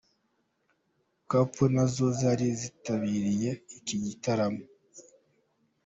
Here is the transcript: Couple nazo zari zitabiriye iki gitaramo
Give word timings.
Couple 1.29 1.65
nazo 1.75 2.05
zari 2.19 2.47
zitabiriye 2.61 3.49
iki 3.77 3.95
gitaramo 4.05 4.63